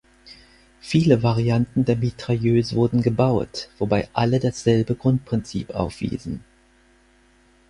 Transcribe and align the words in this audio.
Viele 0.79 1.21
Varianten 1.21 1.85
der 1.85 1.95
Mitrailleuse 1.95 2.75
wurden 2.75 3.03
gebaut, 3.03 3.69
wobei 3.77 4.09
alle 4.13 4.39
dasselbe 4.39 4.95
Grundprinzip 4.95 5.75
aufwiesen. 5.75 6.43